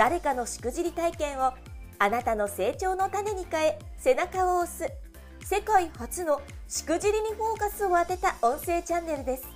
[0.00, 1.52] 誰かのしくじり体験を
[1.98, 4.90] あなたの成長の種に変え背中を押す
[5.44, 9.46] 世界初のしくじりにフォーカスを当てた音声チャンネルです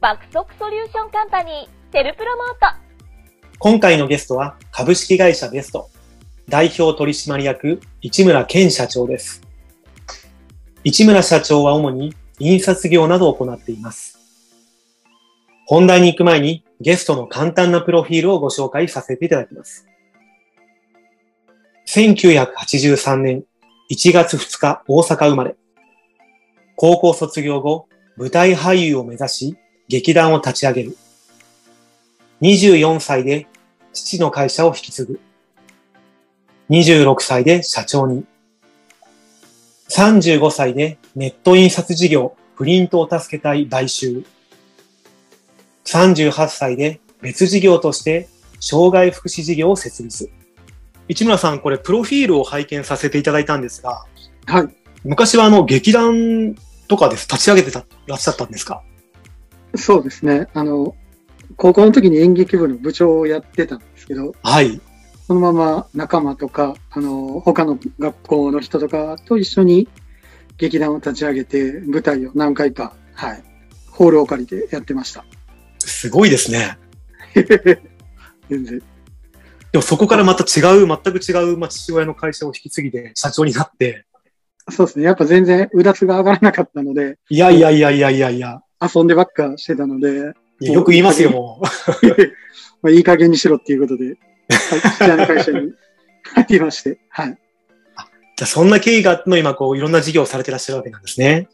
[0.00, 2.80] 爆速ソリューションカンパニーテルプロモート
[3.58, 5.90] 今回のゲストは株式会社ベスト
[6.48, 9.42] 代表取締役市村健社長です。
[10.84, 14.18] 市村社長は主に印刷業などを行っています。
[15.66, 19.86] 本題に行く前にゲストの簡単なプロフィールをご紹介させていただきます。
[21.86, 23.44] 1983年
[23.90, 25.56] 1月2日大阪生まれ。
[26.76, 29.56] 高校卒業後、舞台俳優を目指し、
[29.88, 30.96] 劇団を立ち上げる。
[32.42, 33.48] 24歳で
[33.92, 35.20] 父の会社を引き継ぐ。
[36.70, 38.24] 26歳で社長に。
[39.88, 44.24] 35歳でネット印刷事業、プリントを助けたい買収。
[45.88, 48.28] 38歳で別事業として
[48.60, 50.30] 障害福祉事業を設立。
[51.08, 54.04] 市村さん、これ、プロフィールを拝見させていただいたんですが、
[54.44, 54.68] はい。
[55.04, 56.54] 昔はあの、劇団
[56.88, 58.82] とかです、立ち上げてた、らっしゃったんですか？
[59.74, 60.48] そうですね。
[60.52, 60.94] あの、
[61.56, 64.78] 高校の時に演劇部の部長をやってたんですけど、はい。
[65.26, 69.88] そのまま仲間とか、あの、他の学校の人とかと一緒に
[70.58, 73.42] 劇団を立ち上げて、舞台を何回か、はい、
[73.90, 75.24] ホールを借りてやってました。
[75.88, 76.78] すごいですね。
[78.48, 78.82] 全然。
[79.72, 84.06] でもそこからまた違う、全く違う、まあ、父親の会社を引き継ぎで社長になって。
[84.70, 85.04] そうですね。
[85.04, 87.18] やっぱ全然、うだつが上がらなかったので。
[87.28, 88.62] いやいやいやいやいやいや。
[88.80, 90.32] 遊んでばっかしてたので。
[90.60, 92.06] よく言いますよ、もう。
[92.82, 94.16] まあいい加減にしろっていうことで、
[94.48, 95.72] 父親の会社に
[96.34, 96.98] 入りまして。
[97.10, 97.38] はい。
[98.36, 101.48] じゃあ、そんな経緯があっての今、こう、いろんな事業をされてらっしゃるわけなんですね。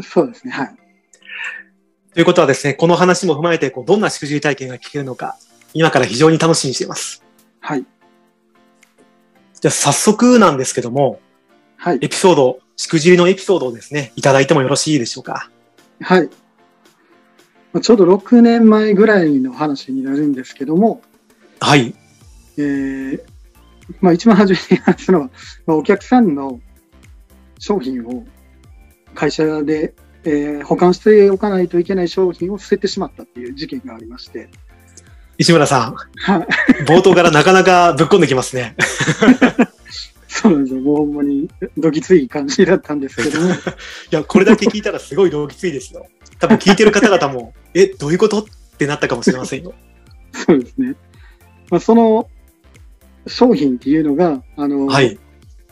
[0.00, 0.52] そうですね。
[0.52, 0.76] はい。
[2.14, 5.36] ということはですね、この話も踏まえて、こうどんなしくじり体験が聞けるのか、
[5.74, 7.22] 今から非常に楽しみにしています。
[7.60, 7.84] はい。
[9.60, 11.20] じゃあ早速なんですけども、
[11.76, 11.98] はい。
[12.00, 15.50] エピソード、しくじりのエピソードをですね、いただいてもよろしいでしょうか？
[16.00, 16.28] はい。
[17.82, 21.02] ちょうど6年前ぐらいの話になるんですけども、
[21.60, 21.94] はい。
[22.56, 23.22] えー、
[24.00, 25.30] まあ一番初めに話すのは、
[25.66, 26.60] まあ、お客さんの
[27.58, 28.24] 商品を
[29.14, 34.48] 会社で、えー、保管しておかないといけない商品を捨ててしまったっていう事件がありまして、
[35.38, 35.94] 石村さん。
[36.32, 36.46] はい。
[36.84, 38.74] 冒頭からなかなかぶっ込んできますね。
[40.26, 40.80] そうなんですよ。
[40.80, 43.54] もうほんまに、どぎつい感じだったんですけども。
[43.54, 43.56] い
[44.10, 46.06] や、これだけ聞いたらすごいどぎついですよ。
[46.38, 48.40] 多分聞いてる方々も、 え、どういうこと？
[48.40, 48.44] っ
[48.78, 49.74] てなったかもしれませんよ。
[50.32, 50.94] そうですね。
[51.70, 52.28] まあ、その
[53.26, 55.18] 商品っていうのが、あの、はい、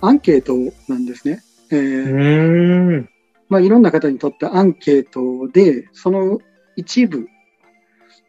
[0.00, 0.54] アンケート
[0.88, 1.42] なんですね。
[1.70, 3.06] えー、
[3.48, 6.40] まあ、いろんな方にとったアンケートで、その
[6.76, 7.28] 一部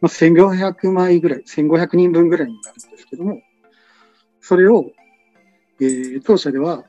[0.00, 3.40] まあ、1500枚ぐらい、1500人分ぐらいになるんですけども、
[4.40, 4.92] それを、
[5.80, 6.84] えー、当社では、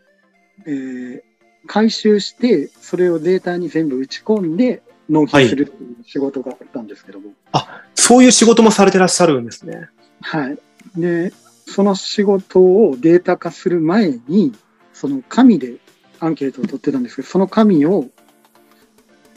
[0.65, 1.21] えー、
[1.67, 9.89] 回収して、それをデータに全部打ち込んで、納品するっていう仕事があったんですけども、はい、あ、そういう仕事もされてらっしゃるんですね。
[10.21, 10.59] はい。
[10.95, 11.33] で、
[11.65, 14.53] その仕事をデータ化する前に、
[14.93, 15.77] その紙で
[16.19, 18.05] アンケートを取ってたんですけど、その紙を、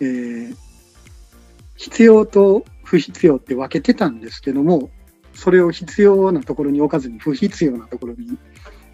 [0.02, 0.56] えー、
[1.76, 4.90] 必要と不必要って分けてたんですけども、
[5.34, 8.36] それを必要なところに置かずに不必要なところに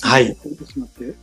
[0.02, 0.30] はい。
[0.30, 1.14] 置いてしまって、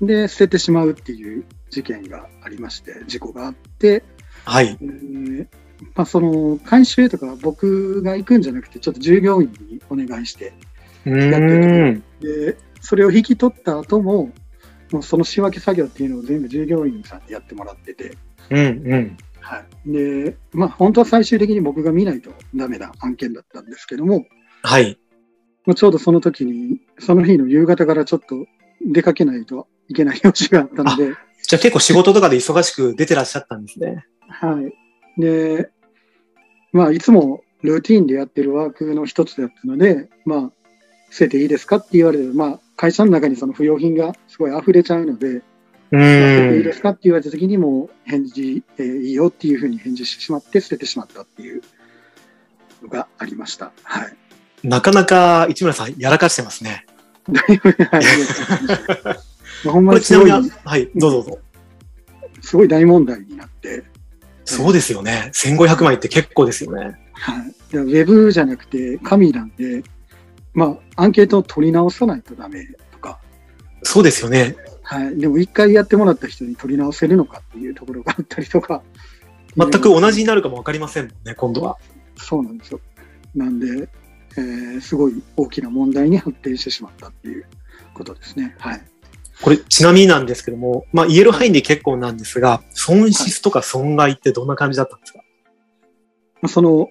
[0.00, 4.02] で、捨ててしまうっていう事件がありまして、事故があって、
[4.44, 4.76] はい。
[4.80, 5.46] えー、
[5.94, 10.52] まあ、その、回収とか僕が行くんじゃなくて、ちょっと従業員にお願いして
[11.04, 14.32] やってるで、それを引き取った後も、
[14.90, 18.16] もうその仕分け作業っていうのを全部従業員さんにやってもらってて、
[18.50, 19.16] うんうん。
[19.40, 19.92] はい。
[19.92, 24.24] で、まあ、本当は最終的に僕が見ないとダメな案件だったんですけども、
[24.62, 24.98] はい。
[25.74, 28.46] ちょうどその時に、その日の夕方からちょっと
[28.84, 31.14] 出かけないといけない用事があったので。
[31.42, 34.06] じゃあ結構仕事とかで忙しく出てらっしゃったんですね。
[34.28, 35.20] はい。
[35.20, 35.70] で、
[36.72, 40.52] まあ、いつもルーティンでやってるワークの一つだったので、まあ、
[41.10, 45.42] 捨てていいですかって言われて、まあ、会社の中にその不用品がすごい溢れちゃうので、
[45.92, 46.56] うん。
[46.56, 51.62] いいですかって言われた時にも返事、えー、いいよっていうふうに返事してしまって捨ててしまったっていう
[52.82, 53.72] のがありました。
[53.84, 54.16] はい。
[54.66, 56.86] なかなか市村さんやらかしてますね。
[57.30, 58.04] だいぶ、はい。
[59.64, 61.38] まあほんまこれにすごい、ちなみに、はい、どうぞどうぞ。
[62.40, 63.84] すごい大問題になって、
[64.44, 65.30] そうですよね。
[65.34, 66.98] 1500枚って結構ですよね。
[67.12, 67.76] はい。
[67.76, 69.82] ウェブじゃなくて紙なんで、
[70.54, 73.20] まあ、アンケートを取り直さないとダメとか、
[73.82, 74.56] そうですよね。
[74.92, 75.18] はい。
[75.18, 78.82] でも一回やってもらった人に取り直せるのかっていうところがあったりとか。
[79.56, 81.78] 全く同じになるかもわかりませんもんね、今度は。
[82.16, 82.80] そうなんですよ。
[83.34, 83.88] なんで、
[84.36, 87.46] えーすごい大きな問題に発展してしまったっていう
[87.94, 88.54] ことですね。
[88.58, 88.82] はい。
[89.40, 95.20] これ、ちなみになんですけども、まあ、言える範囲で結構なんですが、損失とか損害ってどんな感じだったんですか？
[96.42, 96.88] まあその、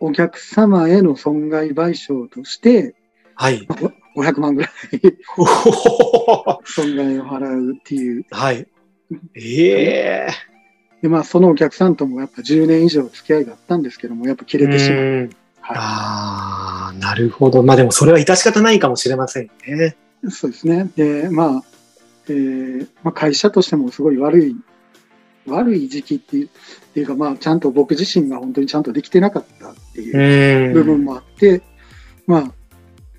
[0.00, 2.94] お客様への損害賠償として、
[3.34, 3.68] はい。
[4.14, 4.70] まあご500万ぐらい
[6.64, 8.24] 損害を払うっていう。
[8.30, 8.66] はい。
[9.34, 10.28] ええ
[11.02, 15.00] で、まあ、そのお客さんともやっぱ10年以上付き合いがあったんですけども、やっぱ切れてしまう。
[15.00, 15.30] うん
[15.64, 17.62] はああ、なるほど。
[17.62, 19.96] まあでもそれは致し方ないかもしれませんね。
[20.24, 20.30] い。
[20.30, 20.90] そうですね。
[20.96, 21.62] で、まあ、
[22.28, 24.56] えーまあ、会社としてもすごい悪い、
[25.46, 26.48] 悪い時期っていうっ
[26.94, 31.62] ていうか、まあ、ちゃんと僕自身が本当にちゃんとできてなかったっていううん部分もあって、
[32.26, 32.52] まあ、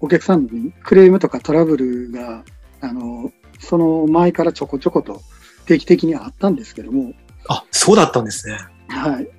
[0.03, 2.43] お客さんにクレームとかトラブルが、
[2.81, 5.21] あの、その前からちょこちょこと
[5.65, 7.13] 定期的にあったんですけども、
[7.47, 8.57] あ、そうだったんですね。
[8.89, 9.29] はい。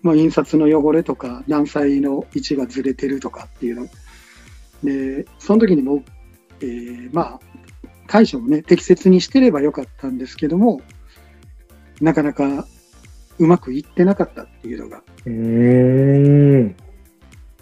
[0.00, 3.86] まあ、印刷の汚れとか、何歳の位置がずれてるとかっていうの。
[4.82, 6.02] で、その時にも、
[6.62, 7.40] えーまあ、
[8.06, 10.80] 対処もね、適切にしてればよかったんですけども、
[12.00, 12.66] なかなか
[13.38, 16.76] うまくいってなかったっていうのがうん。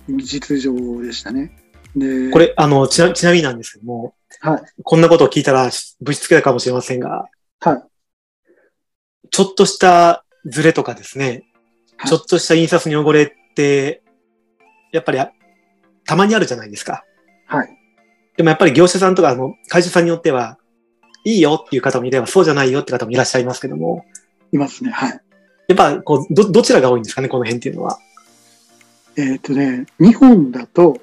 [0.08, 1.56] 実情でしたね。
[1.96, 4.62] で、これ、あの、ちな、ちなみになんですけども、はい。
[4.82, 7.28] こんなことを聞いたらぶしつけたかもしれませんが、
[7.60, 7.82] はい。
[9.30, 11.44] ちょっとしたズレとかですね、はい
[12.04, 14.02] ちょっとした印刷の汚れって、
[14.90, 15.30] やっぱりあ
[16.04, 17.04] たまにあるじゃないですか。
[17.46, 17.68] はい。
[18.36, 20.58] でもやっぱり業者さんとか、あの、会社さんによっては、
[21.24, 24.04] いいよっていう方もいれば、そうじゃないよって方もいらっしゃいますけども、
[24.52, 24.90] いますね。
[24.90, 25.20] はい。
[25.68, 27.98] やっぱ、こう、ど、どちらが多いんですかね、この辺っていうのは。
[29.16, 30.98] えっ、とね、日本だと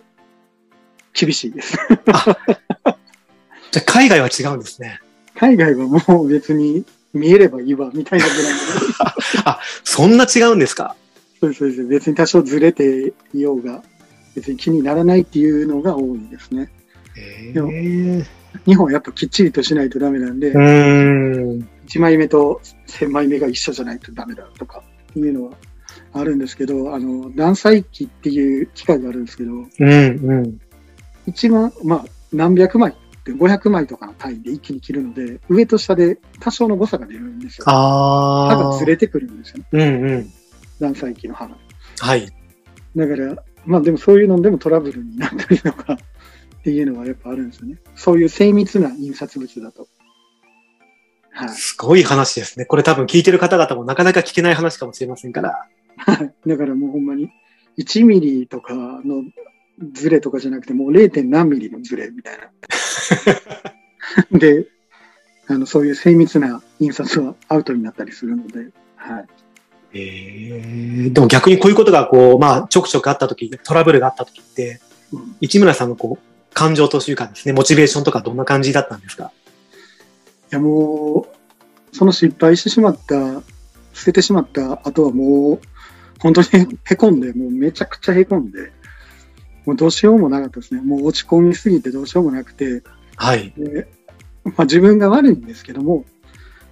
[1.19, 1.77] 厳しいです。
[3.71, 4.99] じゃあ海外は違うんですね。
[5.35, 8.57] 海外はもう別に見えればいいわ、みたいなぐらいの。
[9.83, 10.95] そんな違うんですか？
[11.41, 11.85] そうです。
[11.85, 13.81] 別に多少ずれていようが、
[14.35, 16.69] 別に気にならないっていうのが多いですね。
[17.17, 17.53] え。
[18.65, 20.59] 日本はやっぱきっちりとしないとダメなんで、うー
[21.57, 21.69] ん。
[21.87, 25.51] 1枚目と1000枚目が一緒じゃないとダメだとかっていうのは
[26.13, 30.59] あるんですけど、あの、断裁機っていう機械があるんですけど、うん、うん。
[31.29, 32.93] 一番、まあ、何百枚っ
[33.23, 37.69] て500枚とかの単位で一気に切るので、上と下で多少の誤差が出るんですよ。
[37.69, 38.57] ああ。
[38.57, 39.65] 刃がずれてくるんですよね。
[39.71, 40.33] うん、うん。
[40.79, 41.57] 断裁機の刃が。
[41.99, 42.27] はい。
[42.95, 45.93] だから、まあでもそういうのでもトラブルになったりとか
[46.59, 47.77] っていうのはやっぱあるんですよね。
[47.95, 49.87] そういう精密な印刷物だと。
[51.31, 51.49] はい。
[51.49, 52.65] すごい話ですね。
[52.65, 55.67] これ多分聞いてる方々もなかなか聞けない話かもしれませんから。
[55.97, 56.33] はい。
[56.47, 57.29] だからもうほんまに
[57.77, 59.23] 1ミリとかの
[59.93, 61.23] ズレとかじゃなくてもう 0.
[61.29, 62.37] 何ミリのズレみたい
[64.31, 64.39] な。
[64.39, 64.67] で、
[65.47, 69.25] あの、そういう精密な印刷はアウトになったりするので、はい。
[69.91, 74.79] ええでも逆にこういうことがこう、まあ、ちょくちょくあった時、トラブルがあった時って、
[75.11, 79.31] うん市村さんのこう、感情というかですね、モチベーションとかどんな感じだったんですか？
[80.51, 83.41] いやもう、その失敗してしまった、
[83.93, 85.59] 捨ててしまった後はもう、
[86.19, 86.47] 本当に
[86.83, 88.71] へこんで、もうめちゃくちゃへこんで、
[89.65, 90.81] もうどうしようもなかったですね。
[90.81, 92.83] もう落ち込みすぎてどうしようもなくて、
[93.15, 93.53] はい。
[93.57, 93.87] で
[94.43, 96.05] まあ、自分が悪いんですけども、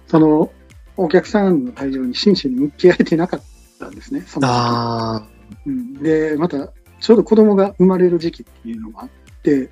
[0.06, 0.50] その
[0.96, 3.42] お客さんの対応に真摯に向き合えてなかっ
[3.78, 4.24] たんですね。
[4.26, 5.28] その時ああ、
[5.66, 9.08] うん、で、また、ちょうど子供が生まれる時期っていうのもあっ
[9.42, 9.70] て、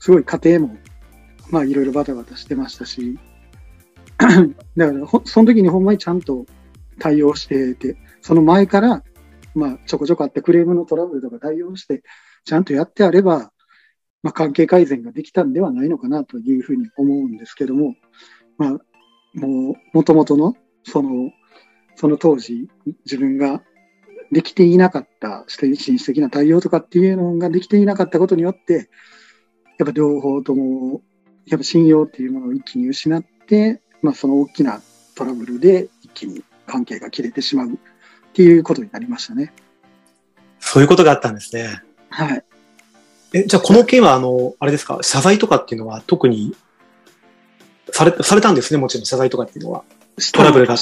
[0.00, 0.76] すごい家庭も、
[1.50, 3.18] まあいろいろバタバタしてましたし、
[4.76, 6.46] だからほ、その時にほんまにちゃんと
[6.98, 9.04] 対応してて、その前から、
[9.54, 12.02] まあちょこちょこあってクレームのトラブルとか対応して、
[12.44, 13.52] ちゃんとやってあれば、
[14.22, 17.94] まあ関係改善ができたんではないのかなというふうに思うんですけども、
[18.58, 18.70] まあ、
[19.34, 20.54] もう、もともとの、
[20.84, 21.30] その、
[21.96, 22.68] その当時、
[23.04, 23.62] 自分が
[24.30, 28.88] できていなかった、紳士的な対応とかっていうのができていなかったことによって、
[29.78, 31.02] やっぱ両方とも、
[31.46, 34.80] やっぱ信用っていうものを一気に失って、まあその大きな
[35.14, 37.78] トラブルで一気に関係が切れてしまう。
[38.32, 39.52] っていうことになりましたね。
[40.58, 41.82] そういうことがあったんですね。
[42.08, 42.44] はい。
[43.34, 46.56] え、じゃあこの件は、あの、あれですか、謝罪とかっていうのは特に、
[47.90, 49.84] され、されたんですね、もちろん謝罪とかっていうのは。
[50.32, 50.76] トラブルが。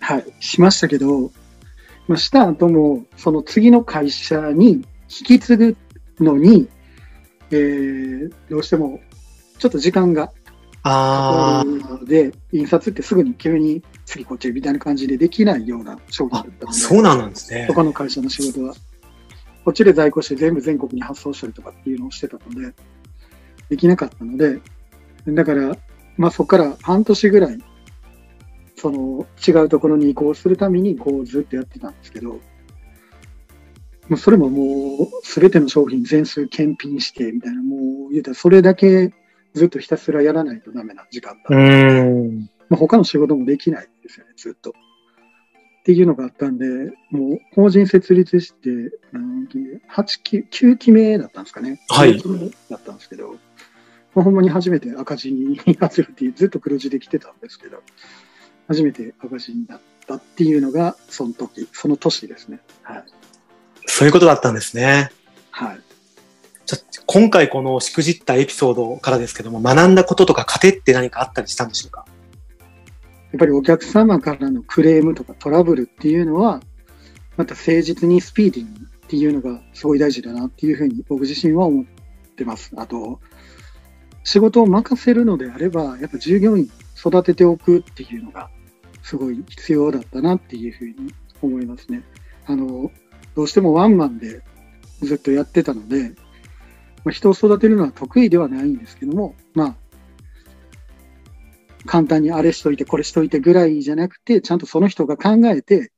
[0.00, 1.30] はい、しましたけど、
[2.08, 5.76] まあ、した後も、その次の会社に引き継ぐ
[6.18, 6.68] のに、
[7.50, 9.00] えー、どうしても、
[9.58, 10.32] ちょっと時間が
[10.88, 17.66] あかかるので、印刷ってすぐに急に次こっちみたいな感じでできないような商品だったで、そうなんですね。
[17.68, 18.74] 他の会社の仕事は。
[19.64, 22.74] こっちで在庫して全部全国に発送したりとかっていうのをしてたので、
[23.68, 24.60] できなかったので、
[25.26, 25.76] だから、
[26.16, 27.58] まあそこから半年ぐらい、
[28.76, 32.40] その違うところに移行するためにこうずっとやってたんですけど、
[34.08, 39.12] まあそれももうすべての商品全数検品してみたいな、もう言うたらそれだけ
[39.58, 42.50] ずっとひたすらやらないとダメな時間だったうーん。
[42.68, 44.70] まあ、他の仕事もできないですよね、ずっと。
[44.70, 44.72] っ
[45.84, 46.66] ていうのがあったんで、
[47.10, 48.70] もう法人設立して、
[49.12, 51.80] 何期目 ?8 期、9期目だったんですかね。
[51.88, 53.36] はい9期目だったんですけど、
[54.14, 57.82] まあ、ほんまに初めて赤字になってるっていう、ずっと黒字で来てたんですけど、
[58.66, 62.60] 初めて赤字になったっていうのが、その時、その年ですね。
[62.82, 63.04] はい。
[63.86, 65.10] そういうことだったんですね。
[67.10, 72.04] 今回このしくじったエピソードからですけども、学んだこととか糧って何かあったりしたんでしょうか？
[73.32, 76.60] やっぱりお客様からのクレームとかトラブルっていうのは、
[77.38, 81.86] また誠実にスピーディーにっていうのがすごい大事だなっていうふうに僕自身は思っ
[82.36, 82.72] てます。
[82.76, 83.20] あと、
[84.22, 88.50] 仕事を任せるのであれば、やっぱ従業員育てておくっていうのが
[89.02, 92.02] すごい必要だったなっていうふうに思いますね。
[92.44, 92.90] あの、
[93.34, 94.42] どうしてもワンマンで
[95.00, 96.12] ずっとやってたので、
[97.08, 99.76] まあ、人を育てるのは得意ではないんですけども、まあ、
[101.86, 105.90] 簡単にあれしといて、これしといてぐらいじゃなくて、ちゃんとその人が考えて、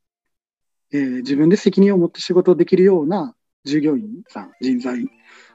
[0.92, 5.04] えー自分で責任を持って仕事をできるような従業員さん、人材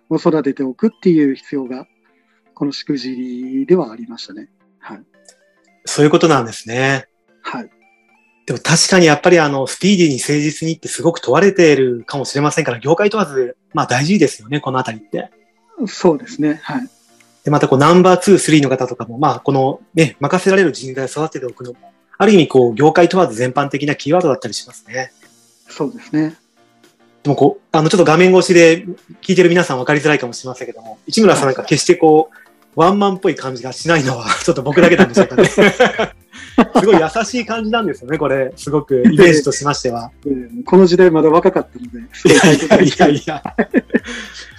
[0.10, 1.88] を育てておくっていう必要が、
[2.54, 4.50] このしくじりではありましたね。
[4.80, 5.04] はい。
[5.86, 7.06] そういうことなんですね。
[7.44, 7.70] はい。
[8.46, 15.32] でも確かにやっぱりあの、スピーディーに誠実にってすごく問われているかもしれませんから、業界問わず、まあ大事ですよね、このあたりって。
[15.88, 16.60] そうですね。
[16.63, 16.89] はい。
[17.44, 25.12] で、またこうナンバー2、3の方とかも、まあこのね、任せられる人材を育てておくのも、ある意味こう、業界問わず全般的なキーワードだったりしますね。
[25.67, 26.36] そうですね。
[27.24, 28.86] でもこう、あの、ちょっと画面越しで
[29.22, 35.46] 聞いてる皆さん分かりづらいかもしれませんけども、市村さんなんか決してこう、ワンマンっぽい感じがしないのは、ちょっと僕だけなんでしょうかね。
[36.79, 38.53] すごい優しい感じなんですよね、これ。
[38.55, 40.12] すごくイメージとしましては。
[40.25, 44.55] えーこの時代まだ若かったので、すいやいやいやいやうん。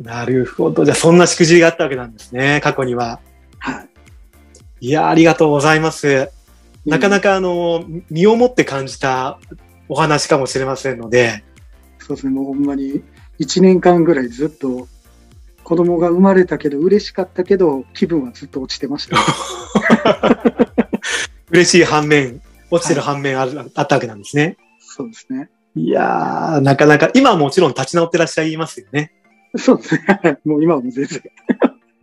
[0.00, 0.84] なるほど。
[0.84, 3.20] じゃあ、そんなしくじりがあったわけなんですね、過去には。
[3.58, 3.88] はい。
[4.80, 6.30] いや、ありがとうございます。
[6.86, 7.30] なかなか。
[7.30, 9.38] か、あの、身をもって感じた
[9.88, 11.44] お話かもしれませんので、
[11.98, 12.32] そうですね。
[12.32, 13.02] もうほんまに
[13.40, 14.88] 1年間ぐらいずっと
[15.64, 19.18] 子供が生まれたけど嬉しかったけど気分はずっと落ちてました。
[21.50, 24.56] 嬉しい反面、落ちてる反面ある、あったわけなんですね。
[24.80, 25.50] そうですね。
[25.74, 29.12] いやー、なかなか、今はもちろん立ち直ってらっしゃいますよね。
[29.56, 30.38] そうですね。
[30.44, 31.22] もう今はもう全然。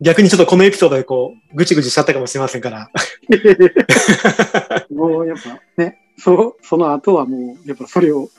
[0.02, 2.90] 逆にちょっとこのエピソードでこう、ぐちぐちしちゃったかもしれませんから。
[4.92, 8.30] もうやっぱね、そその後はもうやっぱそれを、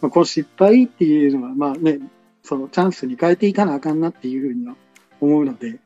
[0.00, 1.98] まあ、この失敗っていうのはまあね、
[2.42, 4.74] そのチャンスに変えていかなあかんなっていうふうには
[5.20, 5.78] 思うので、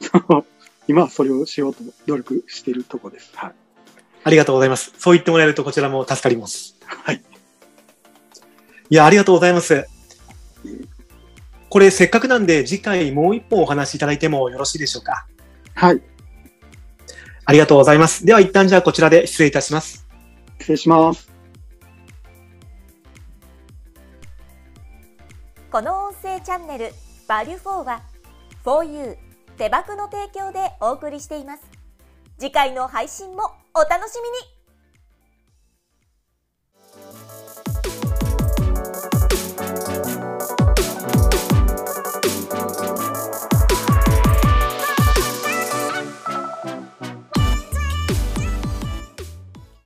[0.00, 0.44] その
[0.88, 3.30] 今はそれをしようと努力しているとこです。
[3.34, 3.52] はい。
[4.24, 4.92] ありがとうございます。
[4.98, 6.76] そう言ってもらえるとこちらも助かります。
[6.84, 7.22] はい。
[8.90, 9.86] いや、ありがとうございます。
[11.74, 15.26] これせっかくなんで次回もう一本お話しいただいてもよろしいでしょうか？
[15.74, 16.00] はい。
[17.46, 18.24] ありがとうございます。
[18.24, 20.06] では一旦じゃあこちらで失礼いたします。
[20.60, 21.28] 失礼します。
[25.72, 26.92] この音声チャンネル
[27.26, 28.02] 「バリュフォーは
[28.64, 29.16] 4U
[29.56, 31.64] 手箱の提供でお送りしています
[32.38, 34.53] 次回の配信もお楽しみに